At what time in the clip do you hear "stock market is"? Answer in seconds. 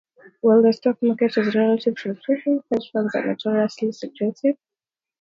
0.73-1.53